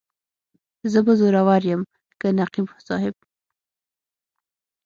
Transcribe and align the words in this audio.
زه 0.91 0.99
به 1.05 1.13
زورور 1.21 1.63
یم 1.69 1.81
که 2.19 2.27
نقیب 2.39 2.67
صاحب. 2.87 3.15